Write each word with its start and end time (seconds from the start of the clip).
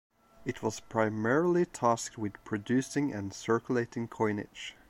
It 0.45 0.63
was 0.63 0.79
primarily 0.79 1.63
tasked 1.63 2.17
with 2.17 2.43
producing 2.43 3.13
and 3.13 3.31
circulating 3.31 4.07
coinage. 4.07 4.75